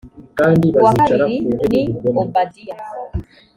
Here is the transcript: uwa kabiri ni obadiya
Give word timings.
uwa 0.79 0.93
kabiri 1.09 1.39
ni 2.01 2.11
obadiya 2.21 2.75